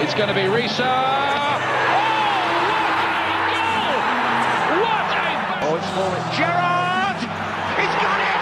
[0.00, 0.80] It's going to be Risa.
[0.80, 1.60] Oh,
[2.72, 2.96] what a
[3.52, 4.00] goal!
[4.80, 5.28] What a...
[5.60, 6.08] Oh, it's for
[6.40, 7.20] Gerrard!
[7.20, 8.40] He's got it!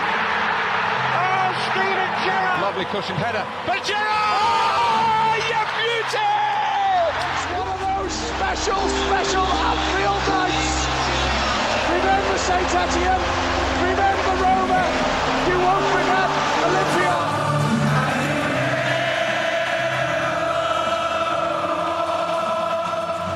[1.18, 2.62] Oh, Steven Gerrard!
[2.62, 3.42] Lovely cushioned header.
[3.66, 4.06] But Gerrard!
[4.06, 6.30] Oh, You beauty!
[7.26, 8.78] It's one of those special,
[9.10, 10.78] special Anfield nights.
[11.90, 12.70] Remember St.
[12.70, 13.24] Etienne.
[13.82, 14.82] Remember Roma.
[15.50, 16.30] You won't forget
[16.62, 17.37] Olympia.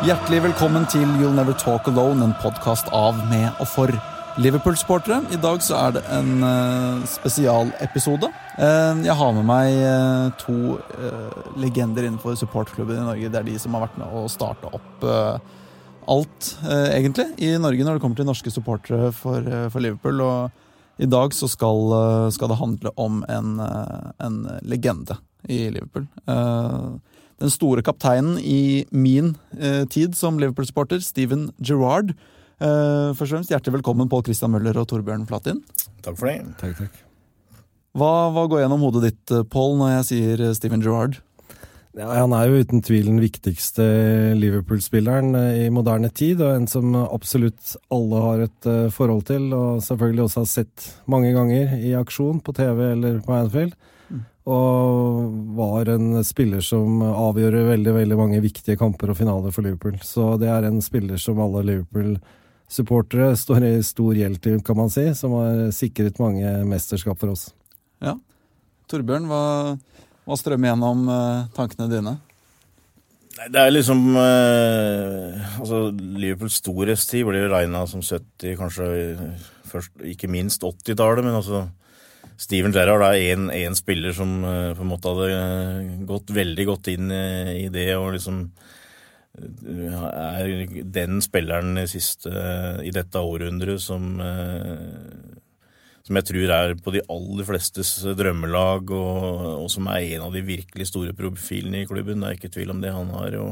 [0.02, 3.92] Hjertelig velkommen til You'll Never Talk Alone, en podkast av, med og for
[4.42, 5.20] Liverpool-sportere.
[5.30, 8.26] I dag så er det en uh, spesialepisode.
[8.56, 10.74] Uh, jeg har med meg uh, to
[11.54, 13.30] legender innenfor supportklubben i Norge.
[13.30, 15.06] Det er de som har vært med å starte opp
[16.10, 20.18] alt, egentlig, i Norge når det kommer til norske supportere for, for Liverpool.
[20.26, 21.94] Og i dag så skal,
[22.34, 26.10] skal det handle om en, en legende i Liverpool.
[26.26, 26.98] Uh,
[27.42, 32.14] den store kapteinen i min eh, tid som Liverpool-supporter, Steven Gerrard.
[32.62, 35.64] Eh, først og fremst, Hjertelig velkommen, Pål Christian Møller og Torbjørn Flatin.
[36.04, 36.38] Takk for det.
[36.60, 37.02] Takk, takk.
[37.98, 41.18] Hva, hva går gjennom hodet ditt, eh, Pål, når jeg sier eh, Steven Gerrard?
[41.92, 43.84] Ja, han er jo uten tvil den viktigste
[44.38, 49.82] Liverpool-spilleren eh, i moderne tid, og en som absolutt alle har et forhold til, og
[49.84, 53.76] selvfølgelig også har sett mange ganger i aksjon på TV eller på Anfield.
[54.42, 60.00] Og var en spiller som avgjør veldig veldig mange viktige kamper og finaler for Liverpool.
[60.02, 64.90] Så det er en spiller som alle Liverpool-supportere står i stor gjeld til, kan man
[64.90, 65.06] si.
[65.14, 67.52] Som har sikret mange mesterskap for oss.
[68.02, 68.16] Ja.
[68.90, 69.44] Torbjørn, hva,
[70.26, 72.18] hva strømmer gjennom uh, tankene dine?
[73.32, 78.88] Det er liksom eh, altså Liverpools storhetstid blir regna som 70, kanskje
[79.70, 81.62] først, ikke minst 80-tallet, men altså
[82.42, 86.90] Steven Gerrard er en, spiller som uh, på en måte hadde eh, gått veldig godt
[86.92, 88.40] inn i det og liksom
[89.38, 90.64] uh, er
[90.96, 92.32] den spilleren i, siste,
[92.82, 94.18] i dette århundret som
[96.02, 99.26] som jeg tror er på de aller flestes drømmelag, og,
[99.62, 102.18] og, som er en av de virkelig store profilene i klubben.
[102.18, 102.90] Det er ikke tvil om det.
[102.90, 103.44] Han har jo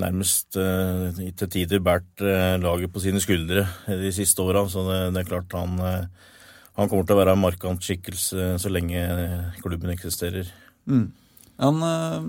[0.00, 2.24] nærmest til tider båret
[2.64, 5.76] laget på sine skuldre de siste åra, så det, det, er klart han
[6.76, 9.04] han kommer til å være en markant skikkelse så lenge
[9.62, 10.48] klubben eksisterer.
[10.84, 11.08] Mm.
[11.62, 12.26] Han, eh,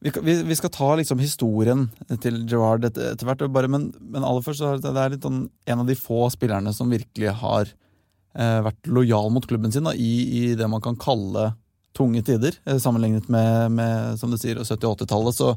[0.00, 1.88] vi, vi, skal ta liksom historien
[2.24, 5.90] til Gerard etter, hvert, men, men, aller først så er det er sånn, en av
[5.90, 10.42] de få spillerne som virkelig har eh, vært lojal mot klubben sin da, i, i,
[10.56, 11.50] det man kan kalle
[11.96, 12.56] tunge tider.
[12.64, 15.52] Eh, sammenlignet med, med som du sier, 70- og 80-tallet, så,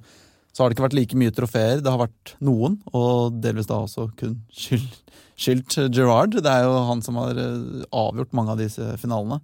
[0.53, 1.81] så, har det ikke vært like mye trofeer.
[1.81, 4.91] Det har vært noen, og delvis da også kun skyld
[5.40, 6.36] skyldt Gerrard.
[6.38, 9.40] Det er jo han som har eh, avgjort mange av disse finalene.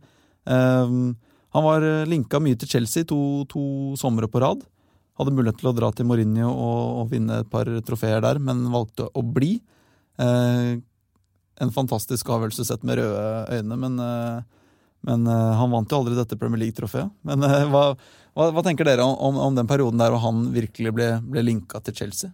[0.45, 1.15] Um,
[1.55, 3.63] han var eh, linka mye til Chelsea to, to
[3.99, 4.61] somre på rad.
[5.19, 8.67] Hadde mulighet til å dra til Mourinho og, og vinne et par trofeer der, men
[8.71, 9.57] valgte å bli.
[10.19, 10.77] Uh,
[11.59, 14.58] en fantastisk avgjørelse sett med røde øyne, men, uh,
[15.07, 17.11] men uh, han vant jo aldri dette Premier League-trofeet.
[17.27, 21.09] Men hva, hva, hva, tenker dere om, om, den perioden der hvor han virkelig ble,
[21.23, 22.33] ble linka til Chelsea?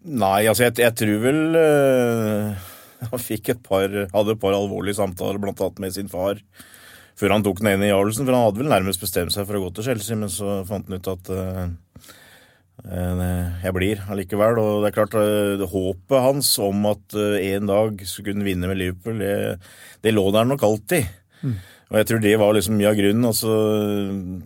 [0.00, 2.68] Nei, altså jeg, jeg tror vel uh,
[3.10, 6.40] Han fikk et par, hadde et par alvorlige samtaler, blant annet med sin far,
[7.16, 8.26] før han tok den ene avgjørelsen.
[8.26, 10.88] For han hadde vel nærmest bestemt seg for å gå til Chelsea, men så fant
[10.88, 12.10] han ut at uh,
[12.84, 14.60] jeg blir allikevel.
[14.62, 18.80] Og det er klart, uh, håpet hans om at en dag skulle kunne vinne med
[18.80, 19.58] Liverpool, det,
[20.04, 21.10] det lå der nok alltid.
[21.42, 21.58] Mm.
[21.90, 23.26] Og jeg tror det var liksom mye av grunnen.
[23.26, 23.54] Altså,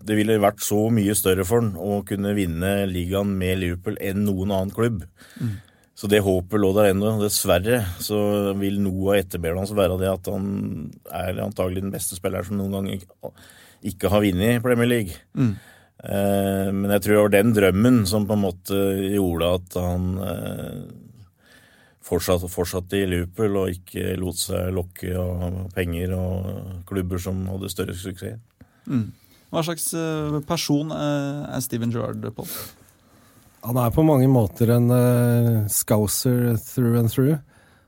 [0.08, 4.24] det ville vært så mye større for han å kunne vinne ligaen med Liverpool enn
[4.24, 5.02] noen annen klubb.
[5.36, 5.58] Mm.
[5.94, 7.12] Så det håpet lå der ennå.
[7.20, 8.18] Dessverre så
[8.58, 10.48] vil noe av etterbæret hans være det at han
[11.12, 13.36] er antagelig den beste spilleren som noen gang
[13.84, 15.20] ikke har vunnet Premier League.
[15.36, 15.54] Mm.
[16.04, 18.78] Eh, men jeg tror det var den drømmen som på en måte
[19.14, 20.06] gjorde at han
[22.04, 27.46] fortsatte, fortsatt, fortsatt i Liverpool og ikke lot seg lokke av penger og klubber som
[27.48, 28.36] hadde større suksess.
[28.84, 29.08] Mm.
[29.54, 32.44] Hva slags eh, person er Steven Gerrard, på?
[33.64, 37.38] Han er på mange måter en uh, scouser through and through.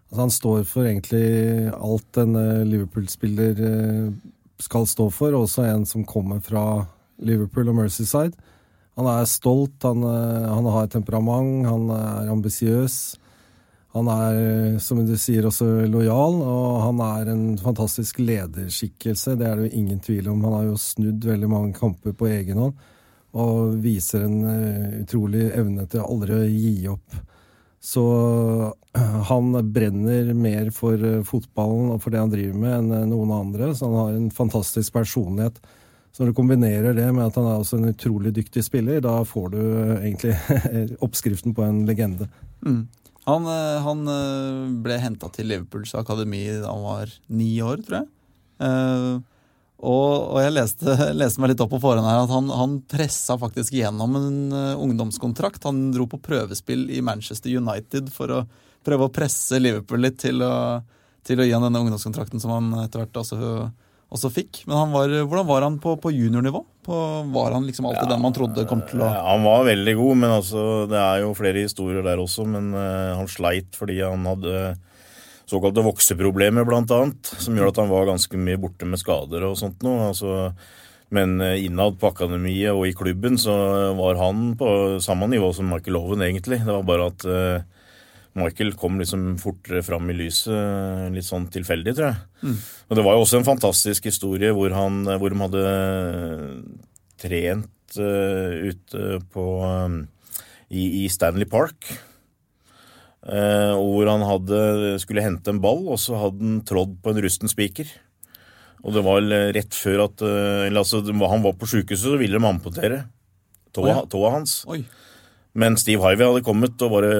[0.08, 4.14] Altså, han står for egentlig alt en Liverpool-spiller uh,
[4.62, 6.86] skal stå for, også en som kommer fra
[7.18, 8.34] Liverpool og Mercyside.
[8.96, 12.96] Han er stolt, han, han har temperament, han er ambisiøs.
[13.96, 19.38] Han er, som du sier, også lojal, og han er en fantastisk lederskikkelse.
[19.40, 20.42] Det er det jo ingen tvil om.
[20.44, 22.76] Han har jo snudd veldig mange kamper på egen hånd
[23.36, 27.16] og viser en uh, utrolig evne til aldri å gi opp.
[27.84, 33.34] Så uh, han brenner mer for fotballen og for det han driver med, enn noen
[33.36, 33.72] andre.
[33.76, 35.60] Så han har en fantastisk personlighet
[36.16, 39.18] Så når du kombinerer det med at han er også en utrolig dyktig spiller, da
[39.28, 40.32] får du eh, egentlig
[41.04, 42.30] oppskriften på en legende.
[42.64, 42.86] Mm.
[43.26, 47.98] Han, eh, han, eh, ble henta til Liverpools akademi da han var ni år, tror
[47.98, 48.08] jeg.
[49.76, 53.36] Og, og, jeg leste, leste, meg litt opp på forhånd her at han, han pressa
[53.36, 54.42] faktisk gjennom en
[54.72, 55.68] ungdomskontrakt.
[55.68, 58.44] Han dro på prøvespill i Manchester United for å
[58.88, 60.80] prøve å presse Liverpool litt til å,
[61.28, 63.66] til å gi han denne ungdomskontrakten som han etter hvert også
[64.12, 64.62] også fikk.
[64.70, 66.62] Men var, hvordan var han på, på juniornivå?
[66.86, 66.96] På,
[67.34, 70.18] var han liksom alltid ja, den man trodde kom til å Han var veldig god,
[70.22, 72.46] men altså, det er jo flere historier der også.
[72.48, 74.76] Men uh, han sleit fordi han hadde
[75.50, 77.34] såkalte vokseproblemer, blant annet.
[77.42, 80.10] Som gjør at han var ganske mye borte med skader og sånt noe.
[80.12, 80.52] Altså,
[81.14, 83.54] men innad på akademiet og i klubben så
[83.94, 86.62] var han på samme nivå som Michael Owen, egentlig.
[86.66, 87.75] Det var bare at uh,
[88.36, 92.18] Michael kom liksom fortere fram i lyset litt sånn tilfeldig, tror jeg.
[92.42, 92.58] Mm.
[92.90, 95.62] Og det var jo også en fantastisk historie hvor, han, hvor de hadde
[97.22, 100.02] trent uh, ute på um,
[100.68, 101.88] i, i, Stanley Park.
[103.26, 104.60] Uh, hvor han hadde,
[105.02, 107.88] skulle hente en ball, og så hadde han trådd på en rusten spiker.
[108.86, 109.24] Og det var
[109.56, 113.06] rett før at uh, altså, Han var på sjukehuset, så ville de amputere
[113.72, 114.04] tåa, oh, ja.
[114.12, 114.60] tåa hans.
[114.70, 114.82] Oi.
[115.56, 117.12] Men Steve Harvey hadde kommet og bare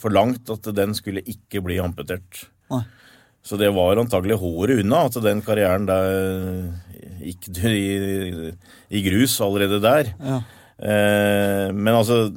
[0.00, 2.44] forlangt at den skulle ikke bli amputert.
[2.72, 2.84] Nei.
[3.42, 6.70] Så det var antagelig håret unna at den karrieren der
[7.22, 8.52] gikk i,
[8.94, 10.12] i grus allerede der.
[10.22, 10.42] Ja.
[10.82, 12.32] Eh, men altså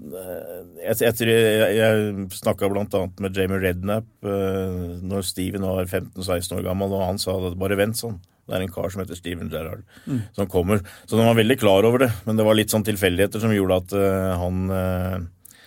[0.86, 1.30] Jeg, jeg,
[1.74, 3.00] jeg, snakka bl.a.
[3.18, 7.78] med Jamie Rednap eh, når Steven var 15-16 år gammel, og han sa at bare
[7.80, 8.20] vent sånn.
[8.46, 10.20] Det er en kar som heter Steven Gerrard mm.
[10.38, 10.84] som kommer.
[11.06, 13.80] Så de var veldig klar over det, men det var litt sånn tilfeldigheter som gjorde
[13.82, 15.58] at uh, han, uh,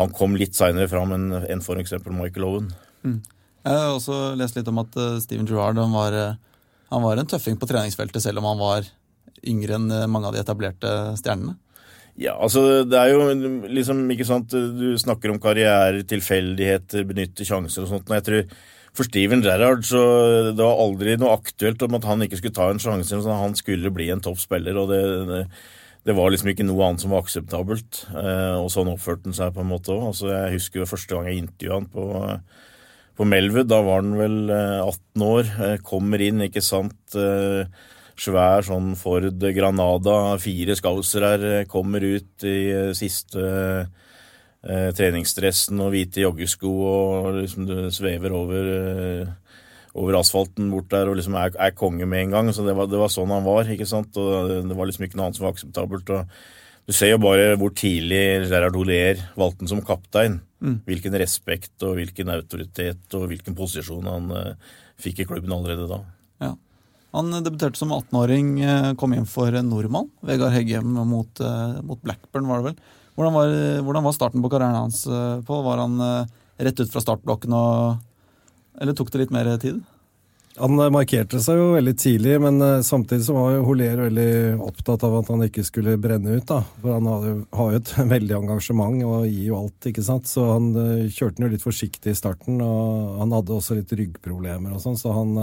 [0.00, 1.98] han kom litt seinere fram enn en f.eks.
[2.08, 2.70] Michael Owen.
[3.04, 3.18] Mm.
[3.64, 6.16] Jeg har også lest litt om at uh, Steven Gerrard han var,
[6.94, 8.88] han var en tøffing på treningsfeltet, selv om han var
[9.44, 11.58] yngre enn mange av de etablerte stjernene.
[12.16, 13.24] Ja, altså det er jo
[13.74, 18.06] liksom, ikke sant Du snakker om karriere, tilfeldigheter, benytte sjanser og sånt.
[18.06, 18.54] og jeg tror
[18.94, 20.00] for Steven Gerrard så
[20.54, 23.18] det var aldri noe aktuelt om at han ikke skulle ta en sjanse.
[23.24, 24.78] Sånn han skulle bli en toppspiller.
[24.78, 25.00] og det,
[25.30, 25.40] det,
[26.06, 28.04] det, var liksom ikke noe annet som var akseptabelt.
[28.14, 30.06] Eh, og sånn oppførte han seg på en måte òg.
[30.12, 32.06] Altså, jeg husker jo første gang jeg intervjua han på,
[33.18, 33.70] på Melwood.
[33.72, 35.52] Da var han vel 18 eh, år.
[35.66, 37.18] Eh, kommer inn, ikke sant.
[38.14, 42.58] Svær sånn Ford Granada, fire her, kommer ut i
[42.94, 43.42] siste
[44.64, 49.60] eh, treningsdressen og hvite joggesko og liksom du svever over, eh,
[49.94, 52.52] over asfalten bort der og liksom er, er, konge med en gang.
[52.52, 53.68] Så det var, det var, sånn han var.
[53.70, 54.16] ikke sant?
[54.20, 56.10] Og det var liksom ikke noe annet som var akseptabelt.
[56.16, 60.40] og Du ser jo bare hvor tidlig Gerhard Holier valgte han som kaptein.
[60.64, 60.80] Mm.
[60.88, 66.00] Hvilken respekt og hvilken autoritet og hvilken posisjon han eh, fikk i klubben allerede da.
[66.40, 66.54] Ja.
[67.14, 70.08] Han debuterte som 18-åring, eh, kom inn for en nordmann.
[70.24, 72.78] Vegard Heggem mot, eh, mot Blackburn, var det vel.
[73.14, 73.56] Hvordan var,
[73.86, 75.06] hvordan var, starten på karrieren hans?
[75.06, 75.62] Eh, på?
[75.62, 76.30] Var han eh,
[76.66, 77.98] rett ut fra startblokken og
[78.82, 79.78] Eller tok det litt mer tid?
[80.58, 84.32] Han eh, markerte seg jo veldig tidlig, men samtidig så var jo Holer veldig
[84.66, 86.46] opptatt av at han ikke skulle brenne ut.
[86.50, 86.64] da.
[86.82, 90.26] For han har jo, et veldig engasjement og gir jo alt, ikke sant.
[90.30, 94.74] Så han kjørte den jo litt forsiktig i starten, og han hadde også litt ryggproblemer
[94.74, 95.38] og sånn, så han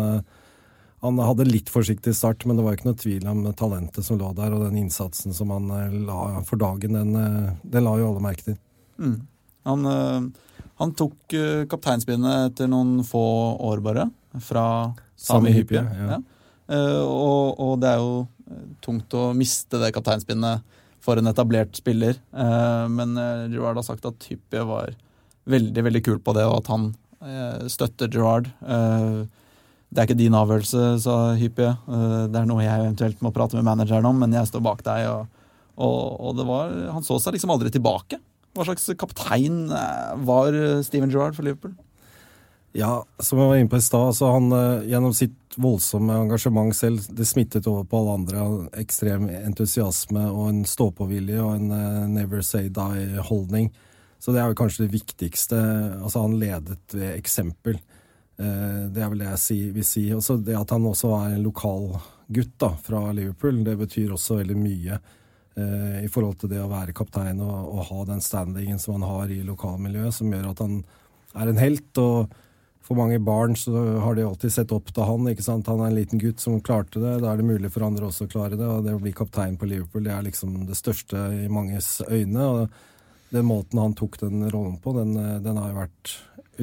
[1.01, 4.30] han hadde litt forsiktig start, men det var ikke noe tvil om talentet som lå
[4.37, 8.11] der, og den innsatsen som han eh, la for dagen, den, eh, den la jo
[8.11, 8.57] alle merke til.
[9.02, 9.16] Mm.
[9.69, 11.37] Han, eh, han, tok
[11.71, 13.23] kapteinspinnet etter noen få
[13.71, 14.06] år, bare,
[14.45, 14.66] fra
[15.18, 15.81] Sami Hyppie.
[15.81, 16.11] Ja.
[16.14, 16.21] Ja.
[16.71, 20.61] Og, og, det er jo tungt å miste det kapteinspinnet
[21.04, 23.18] for en etablert spiller, men
[23.52, 24.94] Gerard har sagt at Hyppie var
[25.49, 26.85] veldig, veldig kul på det, og at han
[27.73, 28.47] støtter Gerard
[29.92, 31.68] det er ikke din avgjørelse, sa Hyppie.
[31.68, 34.86] Eh, det er noe jeg eventuelt må prate med manageren om, men jeg står bak
[34.88, 35.04] deg.
[35.12, 35.48] Og,
[35.83, 35.98] og,
[36.31, 38.21] og var, han så seg liksom aldri tilbake.
[38.56, 40.56] Hva slags kaptein eh, var
[40.88, 41.76] Steven Gerrard for Liverpool?
[42.71, 46.71] Ja, som jeg var inne på i stad, så han eh, gjennom sitt voldsomme engasjement
[46.71, 48.48] selv, det smittet over på alle andre.
[48.80, 53.74] Ekstrem entusiasme og en stå-på-vilje og en never say die-holdning.
[54.24, 55.60] Så det er jo kanskje det viktigste.
[56.00, 57.81] Altså, han ledet ved eksempel.
[58.40, 60.06] Eh, det er vel det jeg vil si.
[60.16, 61.90] Også det at han også er en lokal
[62.31, 66.69] gutt da, fra Liverpool, det betyr også veldig mye eh, i forhold til det å
[66.71, 70.64] være kaptein og, og, ha den standingen som han har i lokalmiljøet, som gjør at
[70.64, 70.80] han
[71.35, 71.92] er en helt.
[72.00, 72.40] og
[72.81, 73.71] for mange barn så
[74.04, 75.28] har de alltid sett opp til han.
[75.30, 75.69] ikke sant?
[75.69, 77.19] Han er en liten gutt som klarte det.
[77.21, 78.66] Da er det mulig for andre også å klare det.
[78.68, 82.47] og Det å bli kaptein på Liverpool det er liksom det største i manges øyne.
[82.47, 85.14] og Den måten han tok den rollen på, den,
[85.45, 86.16] den har jo vært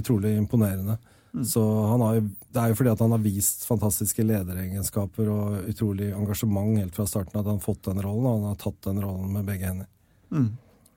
[0.02, 0.98] utrolig imponerende.
[1.44, 6.08] Så han har Det er jo fordi at han har vist fantastiske lederegenskaper og utrolig
[6.16, 9.02] engasjement helt fra starten at han har fått den rollen, og han har tatt den
[9.04, 9.88] rollen med begge hender.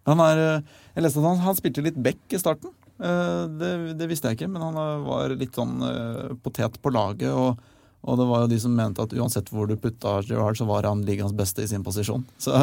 [0.08, 0.64] Han er, eh,
[0.96, 2.72] jeg leste at han, han spilte litt back i starten.
[3.02, 5.78] Eh, Det, det visste jeg ikke, men han eh, var litt sånn
[6.42, 7.30] potet på laget.
[7.30, 7.60] Og,
[8.02, 10.88] og det var jo de som mente at uansett hvor du putta Gerhard, så var
[10.90, 12.26] han ligaens beste i sin posisjon.
[12.42, 12.56] Så,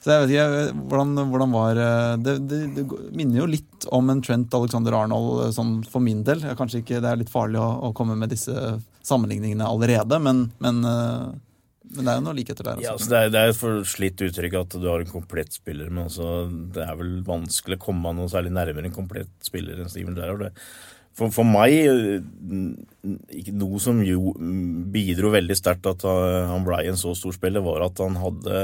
[0.00, 2.84] så jeg vet ikke hvordan, hvordan var eh, det, det, det
[3.16, 6.40] minner jo litt om en Trent Alexander Arnold eh, sånn for min del.
[6.56, 8.54] Kanskje ikke, Det er litt farlig å, å komme med disse
[9.04, 11.26] sammenligningene allerede, men, men, eh,
[11.90, 12.80] men det er jo noe likheter der.
[12.86, 15.52] Ja, altså det, er, det er et for slitt uttrykk at du har en komplett
[15.58, 19.82] spiller, men altså, det er vel vanskelig å komme noe særlig nærmere en komplett spiller
[19.82, 20.56] enn Steven Gerrard.
[21.18, 21.76] For, for meg,
[23.52, 24.32] noe som jo
[24.94, 28.60] bidro veldig sterkt at han blei en så stor spiller, var at han hadde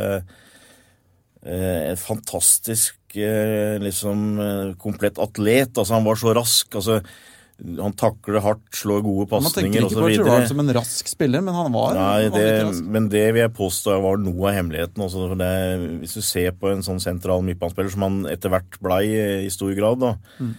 [1.46, 5.72] eh, et fantastisk eh, liksom eh, komplett atlet.
[5.78, 6.74] Altså, han var så rask.
[6.74, 7.00] altså
[7.56, 11.54] han takler hardt, slår gode Man tenker ikke på Gerard som en rask spiller, men
[11.56, 12.90] han var Nei, det, vanvittig rask.
[12.92, 15.04] men det vil jeg påstå var noe av hemmeligheten.
[15.06, 15.48] Også, det,
[16.02, 19.06] hvis du ser på en sånn sentral midtbanespiller som han etter hvert blei
[19.46, 20.52] i stor grad, da, Mm.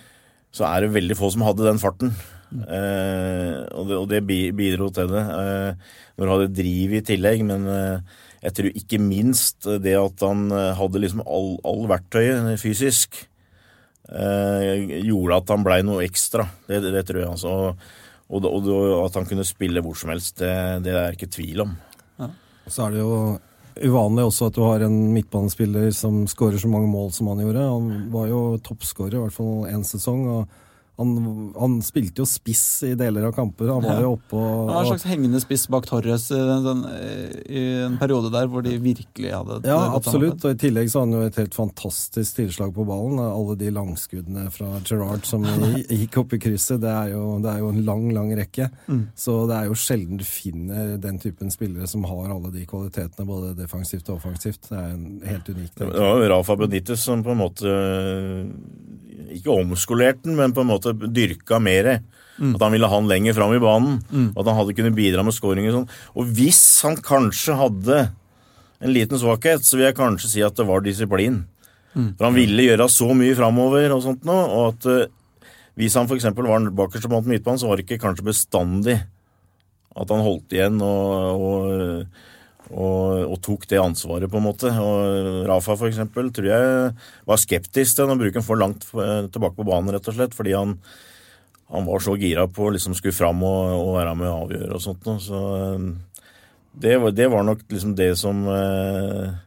[0.58, 2.16] så er det veldig få som hadde den farten.
[2.66, 4.24] Eh, og, det, og det
[4.58, 5.22] bidro til det.
[5.22, 8.00] Eh, når du hadde driv i tillegg, men eh,
[8.44, 13.18] jeg tror ikke minst det at han eh, hadde liksom all, all verktøyet fysisk,
[14.12, 16.46] eh, gjorde at han blei noe ekstra.
[16.70, 17.56] Det, det, tror jeg altså.
[18.28, 20.54] Og, og, og at han kunne spille hvor som helst, det,
[20.86, 21.76] det er ikke tvil om.
[22.68, 23.38] Så er det jo
[23.78, 27.64] uvanlig også at du har en midtbanespiller som skårer så mange mål som han gjorde.
[27.64, 30.26] Han var jo toppskårer i hvert fall én sesong.
[30.34, 30.64] og
[30.98, 33.70] han, han spilte jo spiss i deler av kamper.
[33.70, 36.80] Han var jo oppe og, Han var en slags hengende spiss bak Torres i en,
[36.90, 40.42] eh, i en periode der hvor de virkelig hadde Ja, absolutt.
[40.42, 43.22] Og I tillegg så har han jo et helt fantastisk tilslag på ballen.
[43.22, 45.46] Alle de langskuddene fra Gerrard som
[46.00, 48.72] gikk opp i krysset, det er jo, det er jo en lang, lang rekke.
[48.90, 49.04] Mm.
[49.14, 53.28] Så det er jo sjelden du finner den typen spillere som har alle de kvalitetene,
[53.30, 54.72] både defensivt og offensivt.
[54.72, 55.78] Det er en helt unikt.
[55.78, 57.78] Det var jo Rafa Benitez som på en måte
[59.34, 61.98] ikke omskolerte den, men på en måte dyrka mer.
[62.38, 64.00] At han ville ha han lenger fram i banen.
[64.36, 65.74] Og at han hadde kunnet bidra med skåringer.
[65.74, 65.88] Sånn.
[66.14, 68.02] Og hvis han kanskje hadde
[68.78, 71.42] en liten svakhet, så vil jeg kanskje si at det var disiplin.
[71.98, 75.08] For han ville gjøre så mye framover og sånt nå, og at eh,
[75.78, 76.28] hvis han f.eks.
[76.30, 78.98] var bakerst på midtbanen, så var det ikke kanskje bestandig
[79.98, 82.26] at han holdt igjen og, og,
[82.72, 84.72] og, og tok det ansvaret, på en måte.
[84.72, 86.92] Og Rafa, for eksempel, tror jeg
[87.30, 90.36] var skeptisk til å bruke ham for langt eh, tilbake på banen, rett og slett,
[90.38, 90.76] fordi han,
[91.72, 94.78] han var så gira på å liksom skulle fram og, og være med og avgjøre
[94.78, 95.24] og sånt noe.
[95.24, 95.90] Så eh,
[96.78, 99.38] det, det var nok liksom det som eh,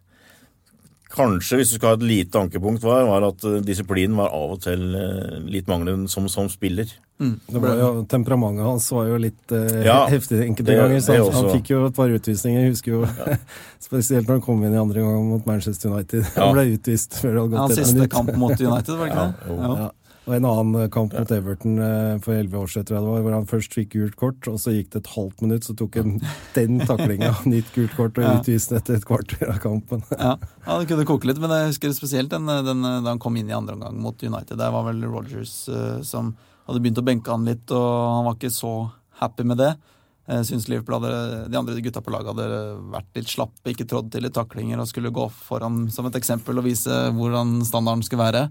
[1.10, 4.52] Kanskje, hvis du skal ha et lite ankepunkt, var, var at eh, disiplinen var av
[4.54, 6.86] og til eh, litt manglende som, som spiller.
[7.20, 11.02] Det var jo, temperamentet hans var jo litt eh, Ja, heftig enkelte ganger.
[11.04, 12.62] Så han, han fikk jo et par utvisninger.
[12.62, 13.02] Jeg husker jo
[13.90, 16.22] spesielt når han kom inn i andre gang mot Manchester United.
[16.30, 16.46] Ja.
[16.46, 19.10] Han ble utvist før det hadde gått Hans et siste kamp mot United, var det
[19.10, 19.82] ikke Ja, det?
[19.82, 19.88] jo.
[20.30, 23.34] Og en annen eh, kamp mot Everton eh, for elleve år siden, det var, hvor
[23.34, 26.20] han først fikk gult kort, og så gikk det et halvt minutt, så tok han
[26.58, 30.04] den taklinga, nytt gult kort, og utviste etter et kvarter av kampen.
[30.14, 33.40] Ja, ja, det kunne koke litt, men jeg husker spesielt den, den, da han kom
[33.40, 34.54] inn i andre omgang mot United.
[34.60, 36.36] Der var vel Rogers uh, som
[36.68, 38.74] hadde begynt å benke han litt, og han var ikke så
[39.18, 39.74] happy med det.
[40.30, 42.48] Jeg syns Liverpool hadde, de andre gutta på laget hadde
[42.92, 46.60] vært litt slappe, ikke trådd til i taklinger og skulle gå foran som et eksempel
[46.60, 48.44] og vise hvordan standarden skulle være.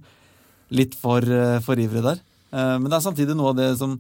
[0.71, 2.19] Litt for, eh, for ivrig der.
[2.53, 3.99] Eh, Men det er samtidig noe av det som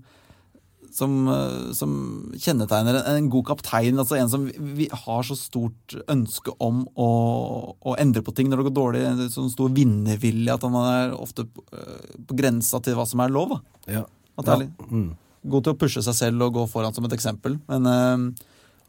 [0.91, 1.91] som, eh, som
[2.33, 3.99] kjennetegner en, en god kaptein.
[4.01, 7.09] altså En som vi, vi har så stort ønske om å,
[7.85, 9.03] å endre på ting når det går dårlig.
[9.05, 11.61] En sånn stor vinnervilje at han er ofte på,
[12.25, 13.59] på grensa til hva som er lov.
[13.87, 14.01] Ja.
[14.39, 15.11] At det litt Mm.
[15.47, 17.59] god til å pushe seg selv og gå foran som et eksempel.
[17.69, 17.83] Men,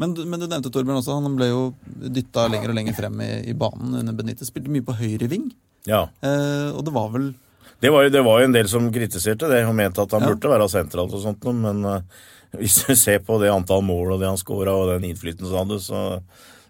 [0.01, 1.21] men, men du nevnte Torbjørn også.
[1.21, 4.49] Han ble jo dytta lenger og lenger frem i, i banen under Benitez.
[4.49, 5.51] Spilte mye på høyre ving.
[5.87, 6.07] Ja.
[6.25, 7.35] Eh, og det var vel
[7.81, 10.21] Det var, jo, det var jo en del som kritiserte det og mente at han
[10.27, 10.29] Ja.
[10.35, 12.03] burde være sentralt og sånt, men eh,
[12.61, 15.69] hvis du ser på det antall mål og det han skåra og den innflytelsen han
[15.71, 16.03] hadde, så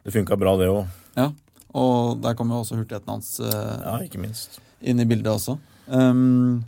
[0.04, 0.84] det funka bra, det òg.
[1.18, 1.30] Ja.
[1.74, 4.60] Og der kom jo også hurtigheten hans eh, Ja, ikke minst.
[4.82, 5.58] inn i bildet også.
[5.90, 6.62] Um,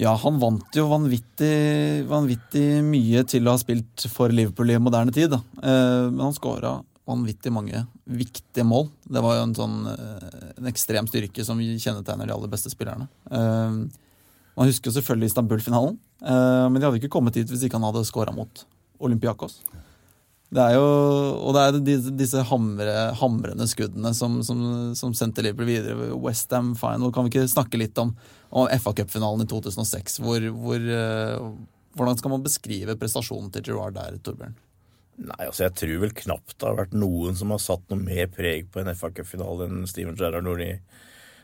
[0.00, 5.12] ja, han vant jo vanvittig, vanvittig mye til å ha spilt for Liverpool i moderne
[5.12, 5.32] tid.
[5.34, 5.40] Da.
[5.60, 6.78] Eh, men han skåra
[7.10, 8.88] vanvittig mange viktige mål.
[9.04, 13.08] Det var jo en sånn eh, en ekstrem styrke som kjennetegner de aller beste spillerne.
[13.30, 13.76] Eh,
[14.58, 17.86] man husker jo selvfølgelig Istanbul-finalen, eh, men de hadde ikke kommet dit hvis ikke han
[17.88, 18.64] hadde skåra mot
[19.00, 19.60] Olympiakos.
[20.50, 20.86] Det er jo,
[21.46, 24.62] og det er disse hamre, hamrende skuddene som, som,
[24.98, 26.08] som sendte Liverpool videre.
[26.18, 28.16] Westham Final kan vi ikke snakke litt om,
[28.50, 30.90] om FA Cup-finalen i 2006, hvor, hvor,
[31.94, 34.58] Hvordan skal man beskrive prestasjonen til Gerard der, Torbjørn?
[35.20, 38.30] Nei, altså Jeg tror vel knapt det har vært noen som har satt noe mer
[38.32, 40.78] preg på en FA Cup-finale enn Steven Gerrard gjorde i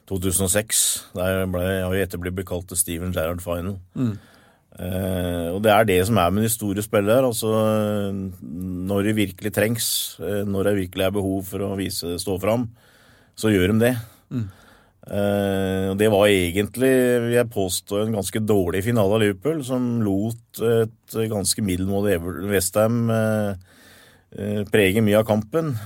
[0.08, 0.80] 2006.
[1.18, 3.76] Der ble har jo etter blitt kalt det Steven Gerrard Final.
[3.98, 4.14] Mm.
[4.76, 7.26] Eh, og det er det som er med de store spillere.
[7.26, 7.50] Altså,
[8.42, 9.88] når det virkelig trengs,
[10.20, 12.68] eh, når det virkelig er behov for å vise stå fram,
[13.36, 13.94] så gjør de det.
[14.30, 14.46] Mm.
[15.06, 16.90] Uh, det var egentlig,
[17.22, 22.16] vil jeg påstå, en ganske dårlig finale av Liverpool, som lot et ganske middelmådig
[22.50, 23.54] Westham uh,
[24.34, 25.76] uh, prege mye av kampen.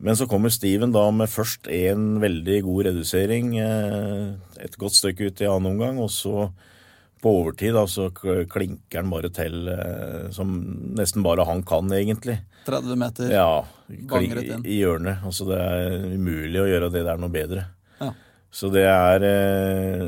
[0.00, 5.42] Men så kommer Steven da med først en veldig god redusering, et godt stykke ut
[5.44, 6.46] i annen omgang, og så
[7.20, 9.68] på overtid da, så klinker han bare til
[10.32, 10.54] som
[10.96, 12.38] nesten bare han kan, egentlig.
[12.66, 15.24] 30 meter, ja, i hjørnet.
[15.26, 17.64] Altså det er umulig å gjøre det der noe bedre.
[18.00, 18.12] Ja.
[18.50, 20.06] Så det er eh,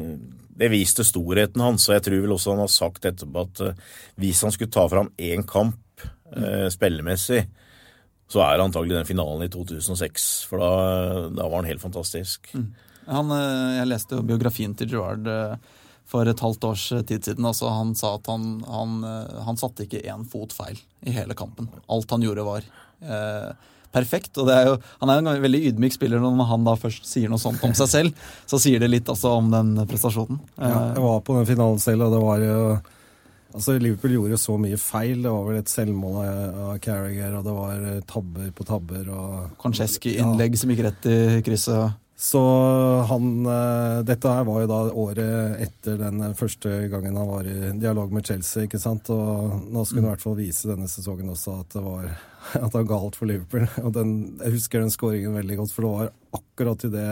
[0.63, 3.83] Det viste storheten hans, og jeg tror vel også han har sagt etterpå at eh,
[4.21, 6.71] hvis han skulle ta fram én kamp mm.
[6.73, 7.43] spillemessig,
[8.33, 10.29] så er det antagelig den finalen i 2006.
[10.49, 10.73] For da,
[11.35, 12.53] da var han helt fantastisk.
[12.57, 12.69] Mm.
[13.13, 13.33] Han,
[13.79, 15.27] jeg leste jo biografien til Gerard
[16.13, 17.49] for et halvt års eh, tid siden.
[17.49, 21.37] Altså, han sa at han, han, eh, han, satte ikke én fot feil i hele
[21.39, 21.71] kampen.
[21.93, 22.67] Alt han gjorde, var
[23.01, 23.51] eh,
[23.93, 24.37] perfekt.
[24.41, 27.33] og er jo, Han er jo en veldig ydmyk spiller når han da først sier
[27.33, 28.27] noe sånt om seg selv.
[28.51, 30.41] Så sier det litt altså, om den prestasjonen.
[30.59, 32.59] Ja, jeg var på den finalen selv, og det var jo
[33.53, 35.19] Altså, Liverpool gjorde så mye feil.
[35.25, 39.11] Det var vel et selvmål av, Carriager, og det var eh, tabber på tabber.
[39.13, 39.51] og...
[39.61, 40.61] Koncheski-innlegg ja.
[40.63, 41.99] som gikk rett i krysset.
[42.23, 42.41] Så
[43.09, 47.73] han eh, Dette her var jo da året etter den første gangen han var i
[47.83, 49.11] dialog med Chelsea, ikke sant.
[49.11, 52.05] Og nå skulle han i hvert fall vise denne sesongen også at det var
[52.61, 53.67] at det var galt for Liverpool.
[53.87, 57.09] Og den, jeg husker den skåringen veldig godt, for det var akkurat i det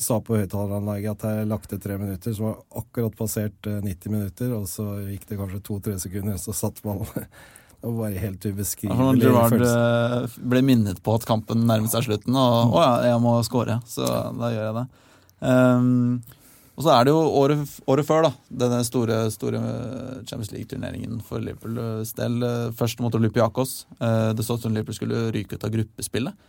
[0.00, 4.54] sa på høyttaleranlegget at jeg lagte tre minutter, så var akkurat passert 90 eh, minutter,
[4.56, 7.04] og så gikk det kanskje to-tre sekunder, og så satt man
[7.80, 9.22] det var helt ubeskrivelig.
[9.22, 13.38] Gerard eh, ble minnet på at kampen nærmet seg slutten, og å ja, jeg må
[13.46, 14.84] score, så da gjør jeg det.
[15.40, 16.20] Um,
[16.76, 19.62] og så er det jo året, året før, da, denne store, store
[20.28, 22.44] Champions League-turneringen for Liverpools del.
[22.76, 23.74] Først mot Olympiakos.
[23.96, 26.46] Uh, det så ut som Liverpool skulle ryke ut av gruppespillet.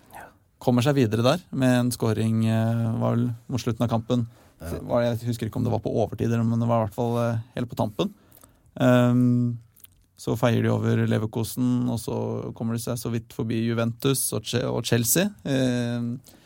[0.61, 4.27] Kommer seg videre der med en scoring uh, var vel mot slutten av kampen.
[4.61, 7.15] Jeg husker ikke om det var på overtid, men det var i hvert fall
[7.55, 8.11] helt på tampen.
[8.75, 9.57] Um,
[10.21, 12.15] så feier de over Leverkosen, og så
[12.57, 14.45] kommer de seg så vidt forbi Juventus og
[14.85, 15.31] Chelsea.
[15.49, 16.37] Eh,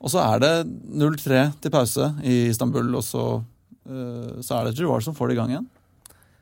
[0.00, 0.54] og så er det
[0.96, 3.26] 0-3 til pause i Istanbul, og så,
[3.84, 5.68] eh, så er det Giroir som får det i gang igjen.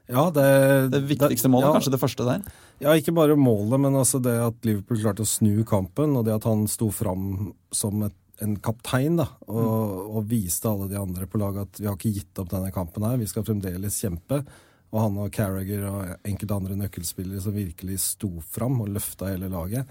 [0.09, 0.47] Ja, det,
[0.95, 2.47] det viktigste målet, ja, kanskje det første der?
[2.81, 6.39] Ja, ikke bare målet, men altså det at Liverpool klarte å snu kampen, og det
[6.39, 10.09] at han sto fram som et, en kaptein da, og, mm.
[10.15, 13.05] og, viste alle de andre på laget at vi har ikke gitt opp denne kampen
[13.05, 14.45] her, vi skal fremdeles kjempe.
[14.89, 19.51] Og han og Carragher og enkelte andre nøkkelspillere som virkelig sto fram og løfta hele
[19.53, 19.89] laget.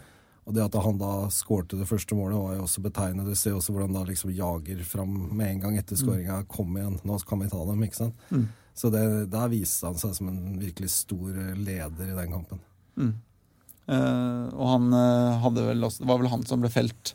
[0.47, 3.27] Og det at han da skårte det første målet, var jo også betegnende.
[3.27, 6.39] Du ser også hvordan han da liksom jager fram med en gang etter skåringa.
[6.41, 6.49] Mm.
[6.49, 8.25] Kom igjen, nå kan vi ta dem, ikke sant.
[8.31, 8.47] Mm.
[8.77, 12.63] Så det, der viste han seg som en virkelig stor leder i den kampen.
[12.97, 13.13] Mm.
[13.91, 17.13] Eh, og han uh, hadde vel også Det var vel han som ble felt.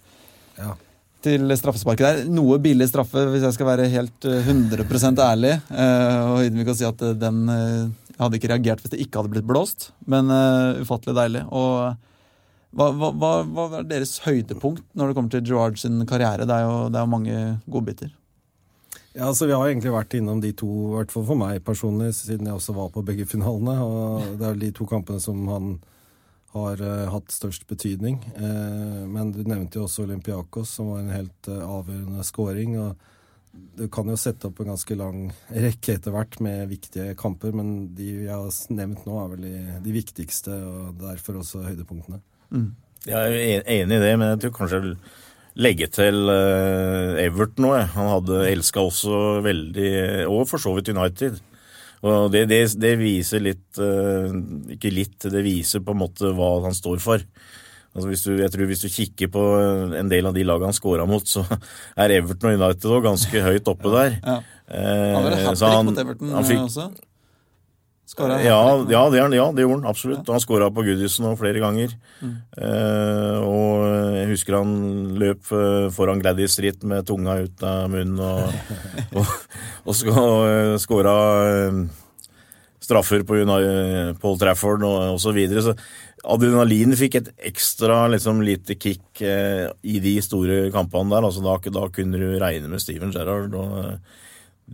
[0.57, 0.77] Ja
[1.25, 2.23] til straffesparket der.
[2.31, 5.53] Noe billig straffe, hvis jeg skal være helt 100 eh, ærlig.
[5.71, 9.21] Eh, og ydmyk å si at eh, den Jeg hadde ikke reagert hvis det ikke
[9.21, 10.29] hadde blitt blåst, men
[10.79, 11.41] ufattelig deilig.
[11.49, 11.97] Og
[12.77, 16.47] hva, hva, hva er deres høydepunkt når det kommer til Gerard sin karriere?
[16.47, 18.13] Det er jo, det er mange godbiter.
[19.13, 22.13] Ja, altså Vi har egentlig vært innom de to, i hvert fall for meg personlig,
[22.17, 23.75] siden jeg også var på begge finalene.
[23.85, 25.75] og Det er de to kampene som han
[26.53, 28.19] har uh, hatt størst betydning.
[28.37, 32.77] Uh, men du nevnte jo også Olympiakos, som var en helt uh, avgjørende scoring.
[32.81, 37.57] og Du kan jo sette opp en ganske lang rekke etter hvert med viktige kamper,
[37.57, 42.21] men de vi har nevnt nå, er vel de, de viktigste, og derfor også høydepunktene.
[42.53, 42.73] Mm.
[43.09, 44.99] Jeg er enig i det, men jeg tror kanskje jeg vil
[45.62, 47.81] legge til Everton òg.
[47.97, 49.91] Han hadde elska også veldig,
[50.31, 51.41] og for så vidt United.
[52.03, 54.33] Og det, det, det viser litt uh,
[54.75, 57.23] Ikke litt, det viser på en måte hva han står for.
[57.93, 59.43] Altså hvis du, jeg tror hvis du kikker på
[60.01, 61.45] en del av de lagene han scora mot, så
[62.03, 64.17] er Everton og United òg ganske høyt oppe der.
[64.25, 64.37] Ja.
[64.73, 64.93] ja.
[65.12, 66.88] han var trick mot Everton han fikk, også.
[68.18, 68.37] Ja,
[68.90, 70.29] ja, det, ja, det gjorde han absolutt.
[70.29, 71.94] Han skåra på Goodison flere ganger.
[72.20, 72.35] Mm.
[72.59, 73.87] Eh, og
[74.18, 74.77] jeg husker han
[75.20, 78.53] løp eh, foran Gladys Street med tunga ut av munnen og,
[79.16, 79.35] og,
[79.88, 81.16] og, og skåra
[81.48, 81.83] eh,
[82.83, 83.38] straffer på
[84.20, 85.22] Paul Trafford og osv.
[85.25, 85.62] Så, videre.
[85.64, 85.77] så
[86.22, 91.27] adrenalin fikk et ekstra liksom, lite kick eh, i de store kampene der.
[91.27, 93.55] altså da, da, kunne du regne med Steven Gerrard.
[93.55, 93.96] og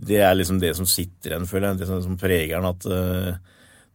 [0.05, 1.81] det er liksom det som sitter igjen, føler jeg.
[1.81, 2.67] Det som, som preger han.
[2.69, 3.33] At uh,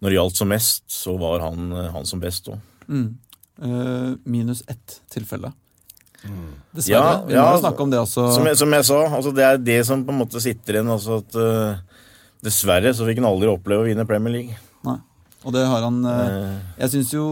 [0.03, 2.61] når det gjaldt som mest, så var han, han som best òg.
[2.89, 3.09] Mm.
[3.63, 5.53] Uh, minus ett tilfelle.
[6.25, 6.53] Mm.
[6.75, 7.01] Dessverre.
[7.01, 8.27] Ja, vi må ja, snakke om det også.
[8.37, 10.93] Som jeg, som jeg sa, altså det er det som på en måte sitter igjen.
[10.93, 12.01] Altså at uh,
[12.45, 14.59] Dessverre så fikk han aldri oppleve å vinne Premier League.
[14.85, 14.99] Nei.
[15.45, 17.25] Og det har han Jeg synes jo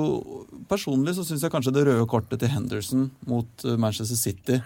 [0.68, 4.58] Personlig så syns jeg kanskje det røde kortet til Henderson mot Manchester City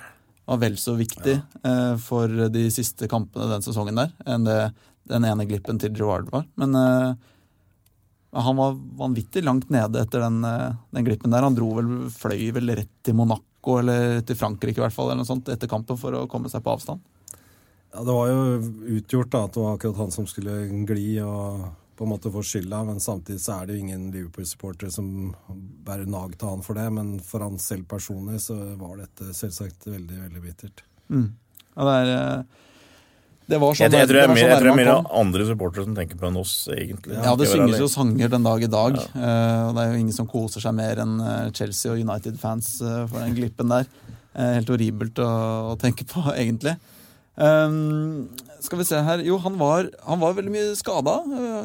[0.46, 1.96] var vel så viktig ja.
[1.98, 4.60] for de siste kampene den sesongen der enn det
[5.06, 6.46] den ene glippen til Gerard var.
[6.58, 6.74] Men
[8.40, 11.42] han var vanvittig langt nede etter den, eh, den, glippen der.
[11.42, 15.22] Han dro vel, fløy vel rett til Monaco eller til Frankrike i hvert fall, eller
[15.22, 17.00] noe sånt, etter kampen for å komme seg på avstand.
[17.94, 18.40] Ja, Det var jo
[18.98, 22.42] utgjort da, at det var akkurat han som skulle gli og på en måte få
[22.44, 25.08] skylda, men samtidig så er det jo ingen Liverpool-supportere som
[25.86, 26.86] bærer nag til han for det.
[26.92, 30.84] Men for han selv personlig så var dette selvsagt veldig, veldig bittert.
[31.08, 31.28] Mm.
[31.74, 32.14] Ja, det er...
[32.16, 32.62] Eh,
[33.46, 34.88] det var sånn, jeg, jeg, tror jeg, sånn tror det er mer
[35.20, 37.14] andre supportere som tenker på enn oss, egentlig.
[37.14, 38.96] Ja, det synges jo sanger den dag i dag.
[38.98, 39.04] Ja.
[39.14, 42.72] Uh, og det er jo ingen som koser seg mer enn uh, Chelsea og United-fans
[42.82, 43.86] uh, for den glippen der.
[44.34, 45.30] helt horribelt å,
[45.70, 46.74] å, tenke på, egentlig.
[47.38, 48.26] Um,
[48.66, 51.16] skal vi se her Jo, han var, han var veldig mye skada,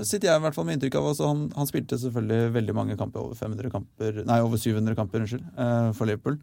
[0.07, 1.11] sitter jeg i hvert fall med inntrykk av.
[1.11, 5.23] Altså, han, han, spilte selvfølgelig veldig mange kamper, over 500 kamper, nei, over 700 kamper,
[5.23, 5.47] unnskyld,
[5.97, 6.37] for Liverpool.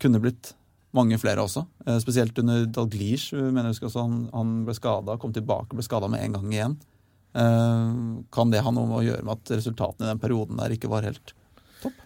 [0.00, 0.54] kunne blitt
[0.96, 1.64] mange flere også.
[1.86, 3.34] Eh, spesielt under Dalglish.
[3.34, 6.78] mener jeg også han, han ble skada, kom tilbake, ble skada med en gang igjen.
[7.34, 7.90] Eh,
[8.34, 11.06] kan det ha noe å gjøre med at resultatene i den perioden der ikke var
[11.06, 11.34] helt
[11.82, 11.98] topp?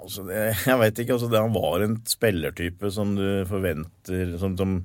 [0.00, 1.16] Altså det, jeg veit ikke.
[1.16, 4.82] Altså det, han var en spillertype som du forventer som, som,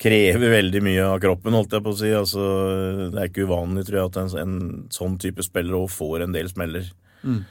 [0.00, 2.10] krever veldig mye av kroppen, holdt jeg på å si.
[2.16, 2.44] Altså,
[3.12, 4.60] det er ikke uvanlig, tror jeg, at en, en
[4.94, 6.86] sånn type spiller òg får en del smeller.
[7.20, 7.42] Mm.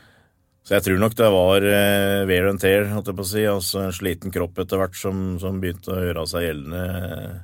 [0.65, 3.43] Så jeg tror nok det var eh, wear and tear, holdt jeg på å si.
[3.49, 7.37] Altså en sliten kropp etter hvert som, som begynte å gjøre seg gjeldende eh,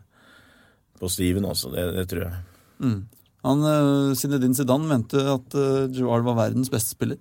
[1.02, 1.48] på Steven.
[1.50, 1.72] Altså.
[1.74, 2.44] Det, det tror jeg.
[2.86, 3.00] Mm.
[3.46, 7.18] Han, uh, Zinedine Zidane mente at uh, Gerard var verdens beste spiller.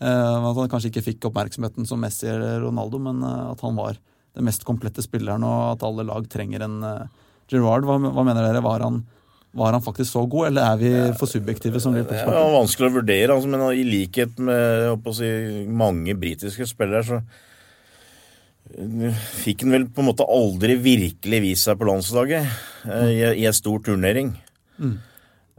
[0.00, 3.76] Uh, at han kanskje ikke fikk oppmerksomheten som Messi eller Ronaldo, men uh, at han
[3.76, 3.98] var
[4.38, 6.80] den mest komplette spilleren, og at alle lag trenger en
[7.50, 7.86] Gerard.
[7.88, 8.64] Hva, hva mener dere?
[8.64, 9.02] Var han
[9.58, 12.96] var han faktisk så god, eller er vi for subjektive som Det er vanskelig å
[12.98, 15.30] vurdere, altså, men i likhet med si,
[15.66, 17.20] mange britiske spillere, så
[19.42, 22.44] fikk han vel på en måte aldri virkelig vist seg på landslaget
[22.84, 23.06] mm.
[23.08, 24.34] i, i en stor turnering.
[24.76, 24.98] Mm.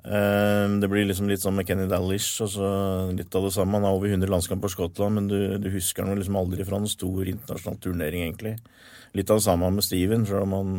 [0.09, 2.41] Eh, det blir liksom litt sånn med Kenny Dallish.
[2.41, 2.69] Altså
[3.13, 3.77] litt av det samme.
[3.77, 6.79] Han har over 100 landskamper på Skottland, men du, du husker han liksom aldri fra
[6.81, 8.55] en stor internasjonal turnering, egentlig.
[9.17, 10.73] Litt av det samme med Steven, selv om han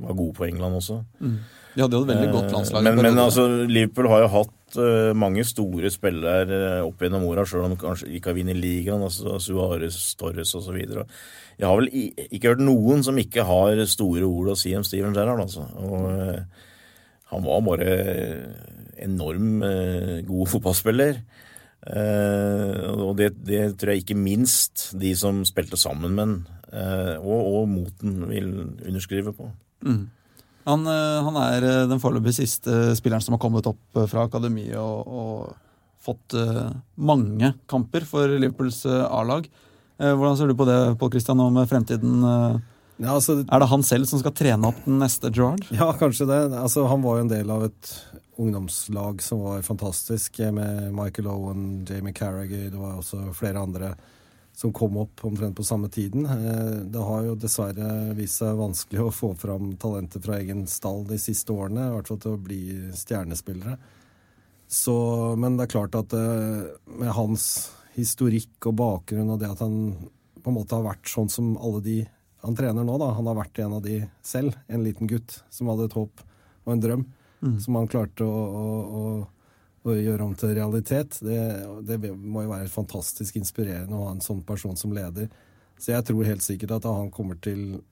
[0.00, 1.04] var god på England også.
[1.22, 1.38] Mm.
[1.74, 2.84] De hadde jo et veldig godt landslag.
[2.86, 7.46] Men, men altså, Liverpool har jo hatt uh, mange store spillere uh, opp gjennom åra,
[7.46, 9.02] sjøl om de kanskje ikke har vunnet ligaen.
[9.02, 10.78] Altså Suárez, Torres osv.
[10.78, 15.14] Jeg har vel ikke hørt noen som ikke har store ord å si om Steven
[15.14, 15.42] Gerrard.
[15.46, 15.66] Altså.
[15.82, 16.70] Og, uh,
[17.34, 17.94] han var bare
[19.04, 19.60] enorm
[20.24, 21.18] god fotballspiller.
[22.94, 26.36] og det, det, tror jeg ikke minst de som spilte sammen med han,
[27.20, 28.48] og, og Moten, vil
[28.86, 29.50] underskrive på.
[29.84, 30.06] Mm.
[30.64, 34.24] Han, eh, han er eh, den foreløpig siste spilleren som har kommet opp eh, fra
[34.28, 35.60] akademiet og, og,
[36.04, 36.34] fått
[37.00, 39.46] mange kamper for Liverpools A-lag.
[39.96, 42.18] Hvordan ser du på det, Pål Christian, nå med fremtiden?
[42.96, 45.64] Ja, altså, er det han selv som skal trene opp den neste Gerard?
[45.74, 46.42] Ja, kanskje det.
[46.54, 47.94] Altså, han var jo en del av et
[48.38, 53.94] ungdomslag som var fantastisk, med Michael Owen, Jamie Carragher, det var også flere andre
[54.54, 56.26] som kom opp omtrent på samme tiden.
[56.26, 61.02] Eh, det har jo dessverre vist seg vanskelig å få fram talenter fra egen stall
[61.08, 62.62] de siste årene, i hvert fall til å bli
[62.94, 63.74] stjernespillere.
[64.70, 64.94] Så,
[65.38, 67.48] men det er klart at eh, med hans
[67.98, 69.74] historikk og bakgrunn og det at han
[70.44, 71.98] på en måte har vært sånn som alle de
[72.44, 73.10] han trener nå, da.
[73.16, 76.24] Han har vært en av de selv, en liten gutt som hadde et håp
[76.64, 77.06] og en drøm,
[77.40, 77.56] mm.
[77.64, 78.66] som han klarte å, å,
[79.00, 79.04] å
[79.84, 81.18] å gjøre om til realitet.
[81.24, 81.40] Det,
[81.84, 85.28] det, må jo være fantastisk inspirerende å ha en sånn person som leder.
[85.76, 87.82] Så jeg tror helt sikkert at han kommer til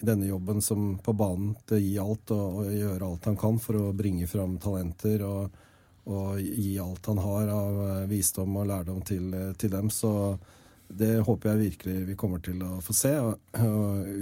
[0.00, 3.58] denne jobben som på banen til å gi alt og, og gjøre alt han kan
[3.60, 5.58] for å bringe fram talenter og,
[6.08, 9.28] og gi alt han har av eh, visdom og lærdom til,
[9.60, 9.92] til, dem.
[9.92, 10.12] Så
[10.98, 13.12] det håper jeg virkelig vi kommer til å få se.
[13.22, 13.38] Og,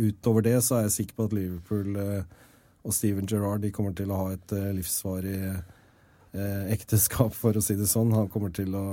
[0.09, 2.39] utover det så er jeg sikker på at Liverpool eh,
[2.85, 7.65] og Steven Gerrard de kommer til å ha et eh, livsvarig eh, ekteskap, for å
[7.65, 8.13] si det sånn.
[8.17, 8.87] Han kommer til å,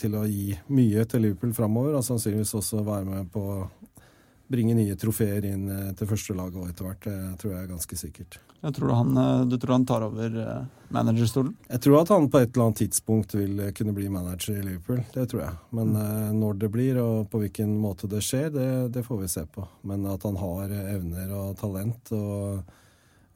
[0.00, 3.44] til å gi mye til Liverpool framover, og sannsynligvis også være med på
[4.50, 7.06] bringe nye trofeer inn eh, til førstelaget òg etter hvert.
[7.06, 8.38] Det tror jeg er ganske sikkert.
[8.60, 10.64] Jeg tror han, eh, du tror han tar over eh,
[10.96, 11.54] managerstolen?
[11.70, 15.04] Jeg tror at han på et eller annet tidspunkt vil kunne bli manager i Liverpool.
[15.14, 15.54] Det tror jeg.
[15.78, 16.36] Men mm.
[16.40, 19.64] når det blir, og på hvilken måte det skjer, det, det, får vi se på.
[19.86, 22.76] Men at han har evner og talent og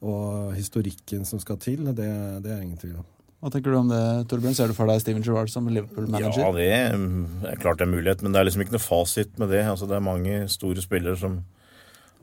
[0.05, 2.07] og historikken som skal til, det,
[2.45, 3.05] det er ingen tvil om.
[3.45, 4.55] Hva tenker du om det, Torbjørn?
[4.57, 6.41] Ser du for deg Steven Gerrard som Liverpool-manager?
[6.41, 9.53] Ja, det er klart det er mulighet, men det er liksom ikke noe fasit med
[9.53, 9.59] det.
[9.69, 11.35] Altså, det er mange store spillere som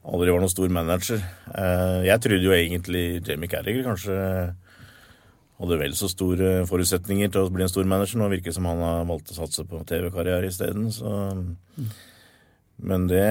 [0.03, 1.23] aldri var noen stor manager.
[1.55, 4.17] Eh, jeg trodde jo egentlig Jamie Carriger kanskje
[5.63, 8.19] hadde vel så store forutsetninger til å bli en stor manager.
[8.19, 10.91] Nå virker det som han har valgt å satse på TV-karriere isteden.
[12.83, 13.27] Men det,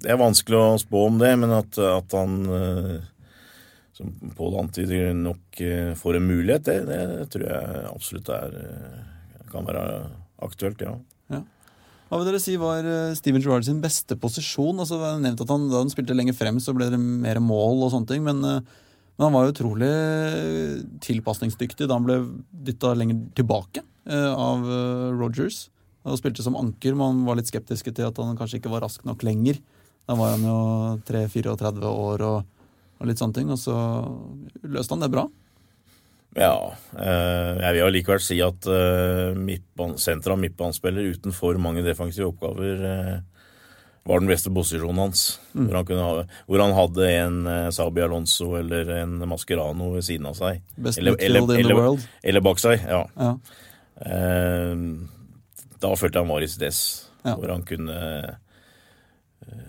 [0.00, 1.34] det, er vanskelig å spå om det.
[1.44, 3.10] Men at, at han, eh,
[4.00, 9.46] som Pål antyder, nok eh, får en mulighet, det, det tror jeg absolutt er, eh,
[9.52, 9.86] kan være
[10.42, 10.96] aktuelt, ja.
[11.30, 11.42] ja.
[12.10, 14.80] Hva vil dere si var Steven Gerrard sin beste posisjon?
[14.82, 17.38] Altså, det er nevnt at han, Da han spilte lenger frem, så ble det mer
[17.44, 18.24] mål og sånne ting.
[18.26, 18.64] men
[19.20, 19.88] men han var utrolig
[21.04, 22.14] tilpasningsdyktig da han ble
[22.64, 25.66] dytta lenger tilbake eh, av eh, Rogers.
[26.08, 26.96] Og spilte som anker.
[26.96, 29.58] Man var litt skeptiske til at han kanskje ikke var rask nok lenger.
[30.08, 30.56] Da var han jo
[31.04, 32.48] 3-34 år og,
[33.00, 33.50] og, litt sånne ting.
[33.52, 33.76] Og så
[34.62, 35.26] løste han det bra.
[36.38, 36.54] Ja.
[36.94, 42.84] Eh, jeg vil allikevel si at sentra senter av midtbanespiller uten for mange defensive oppgaver
[44.08, 45.24] var den beste posisjonen hans.
[45.52, 45.66] Mm.
[45.66, 50.30] Hvor, han ha, hvor, han hadde en Sabia Sabi Alonso eller en Mascherano ved siden
[50.30, 50.62] av seg.
[50.76, 52.06] Best eller, eller, eller.
[52.22, 53.04] Eller bak seg, ja.
[53.20, 53.34] ja.
[55.80, 56.64] Da følte jeg han var i sitt
[57.24, 57.34] ja.
[57.34, 57.98] hvor han kunne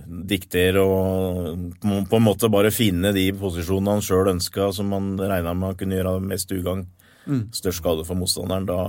[0.06, 5.54] diktere og på en måte bare finne de posisjonene han sjøl ønska, som han regna
[5.56, 6.88] med han kunne gjøre mest ugagn.
[7.26, 7.44] Mm.
[7.54, 8.68] Størst skade for motstanderen.
[8.70, 8.80] Da,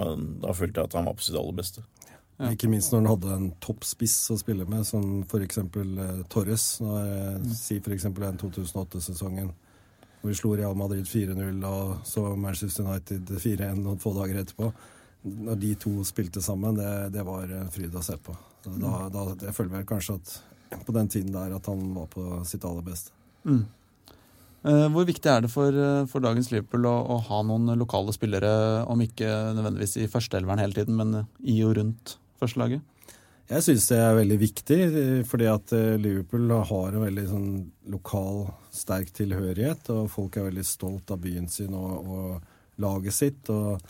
[0.47, 1.85] da følte jeg at han var på sitt aller beste.
[2.41, 2.51] Ja.
[2.51, 5.61] Ikke minst når han hadde en toppspiss å spille med, som f.eks.
[5.63, 6.65] Eh, Torres.
[6.83, 7.13] Når,
[7.45, 7.53] mm.
[7.59, 8.09] Si f.eks.
[8.09, 9.53] den 2008-sesongen
[10.23, 14.69] hvor vi slo Real Madrid 4-0 og så Manchester United 4-1 noen få dager etterpå.
[15.23, 18.35] Når de to spilte sammen, det, det var en fryd å se på.
[18.63, 20.33] Da, da, jeg føler vel kanskje at
[20.87, 23.15] på den tiden der at han var på sitt aller beste.
[23.45, 23.65] Mm.
[24.63, 28.15] Eh, hvor viktig er det for, eh, for dagens Liverpool å, å, ha noen lokale
[28.15, 28.53] spillere,
[28.87, 32.85] om ikke nødvendigvis i førsteelveren hele tiden, men i og rundt førstelaget?
[33.51, 34.79] Jeg syns det er veldig viktig,
[35.29, 37.51] fordi at eh, Liverpool har en veldig sånn
[37.93, 39.91] lokal, sterk tilhørighet.
[39.93, 43.51] Og folk er veldig stolt av byen sin og, og laget sitt.
[43.53, 43.83] og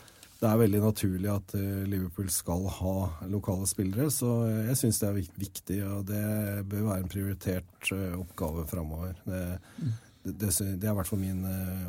[0.43, 2.97] det er veldig naturlig at eh, Liverpool skal ha
[3.31, 4.33] lokale spillere, så
[4.67, 6.25] jeg syns det er viktig, og det
[6.69, 9.15] bør være en prioritert eh, oppgave framover.
[9.23, 9.45] Det,
[10.23, 11.41] det, det, er i hvert fall min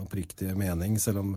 [0.02, 1.36] oppriktige mening, selv om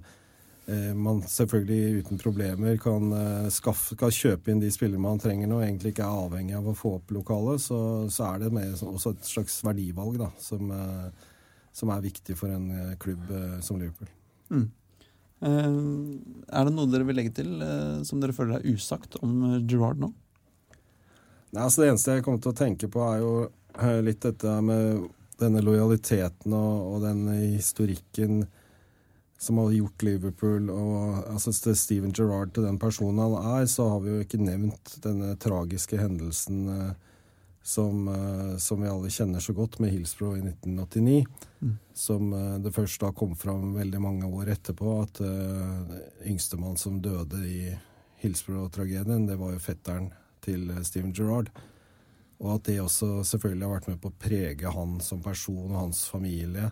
[0.68, 5.48] Eh, man selvfølgelig uten problemer kan, eh, skaffe, kan, kjøpe inn de spillere man trenger
[5.48, 7.78] nå, egentlig ikke er avhengig av å få opp lokalet, så,
[8.12, 11.30] så er det også et slags verdivalg da, som, eh,
[11.72, 13.32] som, er viktig for en klubb
[13.64, 14.12] som Liverpool.
[14.52, 14.68] Mm.
[15.42, 17.60] Er det noe dere vil legge til
[18.08, 20.10] som dere føler er usagt om Gerard nå?
[21.54, 25.06] Nei, altså Det eneste jeg kommer til å tenke på, er jo litt dette med
[25.38, 28.48] denne lojaliteten og, og den historikken
[29.38, 34.02] som har gjort Liverpool og altså Steven Gerrard til den personen han er, så har
[34.02, 36.96] vi jo ikke nevnt denne tragiske hendelsen eh,
[37.68, 41.26] som, eh, som, vi alle kjenner så godt, med Hillsborough i 1989.
[41.60, 41.74] Mm.
[41.94, 47.02] Som eh, det først da kom fram veldig mange år etterpå, at uh, yngstemann som
[47.04, 47.74] døde i
[48.24, 50.08] Hillsborough-tragedien, det var jo fetteren
[50.48, 51.52] til Steven Gerrard.
[52.40, 55.80] Og at det også selvfølgelig har vært med på å prege han som person og
[55.82, 56.72] hans familie.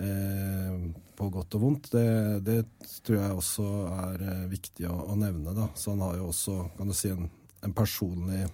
[0.00, 0.76] Eh,
[1.16, 1.92] på godt og vondt.
[1.92, 2.08] Det,
[2.46, 2.60] det,
[3.04, 5.52] tror jeg også er eh, viktig å, å, nevne.
[5.56, 5.68] Da.
[5.76, 7.28] Så han har jo også kan du si, en,
[7.68, 8.46] en personlig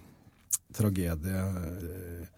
[0.75, 2.29] tragedie eh,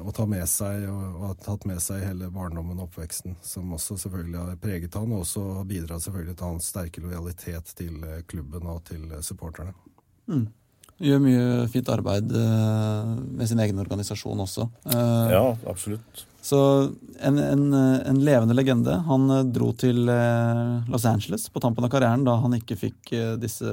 [0.00, 3.98] å ta med seg, og, har tatt med seg hele barndommen og oppveksten, som også
[4.00, 8.80] selvfølgelig har preget han, og også bidratt selvfølgelig til hans sterke lojalitet til klubben og
[8.88, 9.74] til supporterne.
[10.30, 10.46] Mm.
[10.96, 14.64] Gjør mye fint arbeid med sin egen organisasjon også.
[14.88, 16.24] Ja, absolutt.
[16.46, 18.92] Så en, en, en, levende legende.
[19.08, 23.10] Han eh, dro til eh, Los Angeles på tampen av karrieren da han ikke fikk
[23.18, 23.72] eh, disse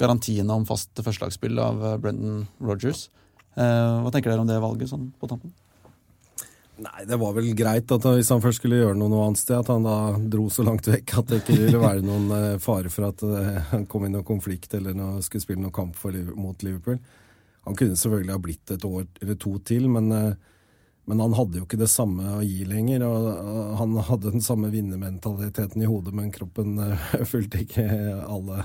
[0.00, 3.08] garantiene om fast førstelagsspill av Brendan Rogers.
[3.58, 5.50] Hva tenker dere om det valget sånn på tampen?
[6.78, 9.56] Nei, Det var vel greit at hvis han først skulle gjøre noe noe annet sted,
[9.58, 9.96] at han da
[10.30, 13.24] dro så langt vekk at det ikke ville være noen fare for at
[13.72, 17.00] han kom i noen konflikt eller noe, skulle spille noen kamp for, mot Liverpool.
[17.66, 20.36] Han kunne selvfølgelig ha blitt et år eller to til, men
[21.08, 23.00] men han hadde jo ikke det samme å gi lenger.
[23.06, 26.76] og Han hadde den samme vinnermentaliteten i hodet, men kroppen
[27.32, 27.86] fulgte ikke
[28.26, 28.64] alle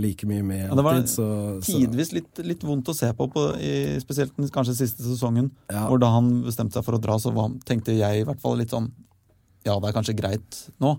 [0.00, 0.62] like mye med.
[0.68, 1.26] Ja, det var så,
[1.64, 5.50] tidvis litt, litt, vondt å se på, på i, spesielt den kanskje siste sesongen.
[5.68, 5.86] Ja.
[5.90, 8.58] Hvor da han bestemte seg for å dra, så var, tenkte jeg i hvert fall
[8.60, 8.90] litt sånn
[9.66, 10.96] Ja, det er kanskje greit nå.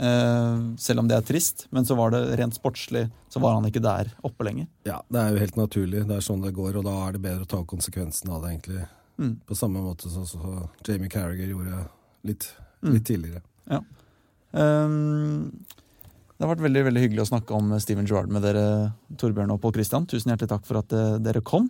[0.00, 3.68] Uh, selv om det er trist, men så var det rent sportslig så var han
[3.68, 4.66] ikke der oppe lenger.
[4.88, 6.06] Ja, det er jo helt naturlig.
[6.08, 8.56] Det er sånn det går, og da er det bedre å ta konsekvensen av det,
[8.56, 8.82] egentlig
[9.18, 9.40] Mm.
[9.46, 11.84] På samme måte som så Jamie Carriger gjorde
[12.24, 12.92] litt, Mm.
[12.94, 13.42] litt tidligere.
[14.52, 15.64] Um,
[16.42, 18.64] det har vært veldig veldig hyggelig å snakke om Steven Gerrard med dere,
[19.14, 20.08] Torbjørn og Pål Christian.
[20.10, 21.68] Tusen hjertelig takk for at eh, dere kom.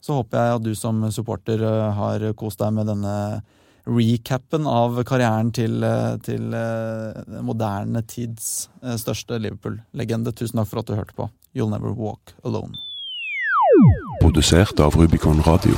[0.00, 3.12] Så håper jeg at du som supporter eh, har kost deg med denne
[3.84, 10.32] recapen av karrieren til, eh, til eh, moderne tids eh, største Liverpool-legende.
[10.32, 11.28] Tusen takk for at du hørte på.
[11.52, 12.80] You'll never walk alone.
[14.24, 15.76] Produsert av Rubicon Radio.